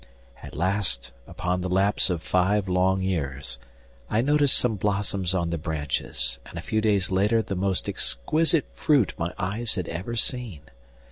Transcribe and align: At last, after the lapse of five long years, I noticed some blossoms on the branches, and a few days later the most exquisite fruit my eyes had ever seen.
At 0.41 0.55
last, 0.57 1.11
after 1.27 1.57
the 1.61 1.69
lapse 1.69 2.09
of 2.09 2.23
five 2.23 2.67
long 2.67 3.01
years, 3.03 3.59
I 4.09 4.21
noticed 4.21 4.57
some 4.57 4.73
blossoms 4.75 5.35
on 5.35 5.51
the 5.51 5.59
branches, 5.59 6.39
and 6.47 6.57
a 6.57 6.61
few 6.63 6.81
days 6.81 7.11
later 7.11 7.43
the 7.43 7.53
most 7.55 7.87
exquisite 7.87 8.65
fruit 8.73 9.13
my 9.19 9.31
eyes 9.37 9.75
had 9.75 9.87
ever 9.89 10.15
seen. 10.15 10.61